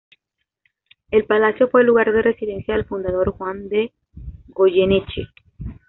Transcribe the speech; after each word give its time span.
El 1.11 1.25
palacio 1.27 1.69
fue 1.69 1.81
el 1.81 1.85
lugar 1.87 2.11
de 2.11 2.23
residencia 2.23 2.73
del 2.73 2.85
fundador 2.85 3.29
Juan 3.33 3.69
de 3.69 3.93
Goyeneche. 4.47 5.27